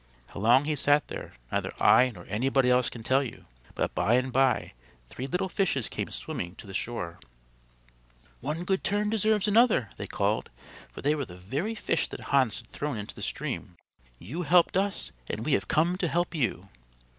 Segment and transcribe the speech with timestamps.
[0.29, 4.15] How long he sat there, neither I nor anybody else can tell you, but by
[4.15, 4.73] and by
[5.11, 7.19] three little fishes came swimming to the shore.
[8.39, 10.49] "One good turn deserves another," they called,
[10.91, 13.77] for they were the very fish that Hans had thrown into the stream.
[14.17, 16.69] "You helped us, and we have come to help you."